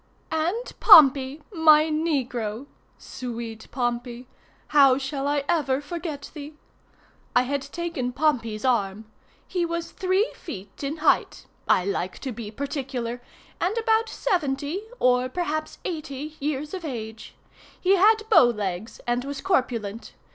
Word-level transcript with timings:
And 0.31 0.73
Pompey, 0.79 1.43
my 1.53 1.83
negro!—sweet 1.83 3.67
Pompey! 3.69 4.25
how 4.69 4.97
shall 4.97 5.27
I 5.27 5.43
ever 5.47 5.79
forget 5.79 6.31
thee? 6.33 6.55
I 7.35 7.43
had 7.43 7.61
taken 7.61 8.11
Pompey's 8.11 8.65
arm. 8.65 9.05
He 9.47 9.63
was 9.63 9.91
three 9.91 10.31
feet 10.33 10.83
in 10.83 10.97
height 11.05 11.45
(I 11.67 11.85
like 11.85 12.17
to 12.21 12.31
be 12.31 12.49
particular) 12.49 13.21
and 13.59 13.77
about 13.77 14.09
seventy, 14.09 14.81
or 14.99 15.29
perhaps 15.29 15.77
eighty, 15.85 16.35
years 16.39 16.73
of 16.73 16.83
age. 16.83 17.35
He 17.79 17.95
had 17.95 18.27
bow 18.27 18.45
legs 18.45 19.01
and 19.05 19.23
was 19.23 19.39
corpulent. 19.39 20.13